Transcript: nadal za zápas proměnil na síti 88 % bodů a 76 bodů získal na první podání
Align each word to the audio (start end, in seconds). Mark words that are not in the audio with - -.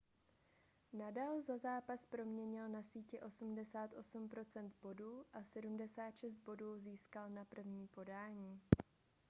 nadal 0.93 1.41
za 1.41 1.57
zápas 1.57 2.05
proměnil 2.07 2.69
na 2.69 2.83
síti 2.83 3.21
88 3.21 4.29
% 4.29 4.73
bodů 4.81 5.25
a 5.33 5.43
76 5.43 6.37
bodů 6.37 6.79
získal 6.79 7.29
na 7.29 7.45
první 7.45 7.87
podání 7.87 8.61